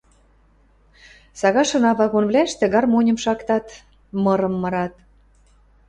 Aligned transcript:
Сагашына 1.39 1.91
вагонвлӓштӹ 1.99 2.65
гармоньым 2.73 3.17
шактат, 3.23 3.65
мырым 4.23 4.53
мырат. 4.61 4.93